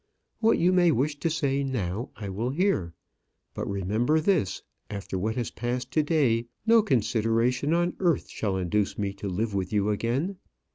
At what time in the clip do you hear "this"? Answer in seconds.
4.19-4.63